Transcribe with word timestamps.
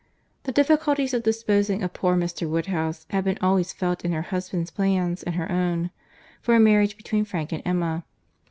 —The 0.45 0.51
difficulty 0.51 1.03
of 1.15 1.21
disposing 1.21 1.83
of 1.83 1.93
poor 1.93 2.15
Mr. 2.15 2.49
Woodhouse 2.49 3.05
had 3.11 3.23
been 3.23 3.37
always 3.39 3.71
felt 3.71 4.03
in 4.03 4.13
her 4.13 4.23
husband's 4.33 4.71
plans 4.71 5.21
and 5.21 5.35
her 5.35 5.51
own, 5.51 5.91
for 6.41 6.55
a 6.55 6.59
marriage 6.59 6.97
between 6.97 7.23
Frank 7.23 7.51
and 7.51 7.61
Emma. 7.63 8.03